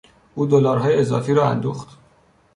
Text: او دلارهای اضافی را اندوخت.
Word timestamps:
او 0.35 0.45
دلارهای 0.45 0.99
اضافی 0.99 1.33
را 1.33 1.49
اندوخت. 1.49 1.97